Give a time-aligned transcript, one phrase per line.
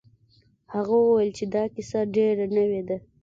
[0.73, 2.97] هغه وویل چې دا کیسه ډیره نوې ده.